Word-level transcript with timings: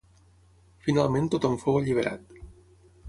Finalment 0.87 1.29
tothom 1.35 1.59
fou 1.65 1.79
alliberat. 1.81 2.37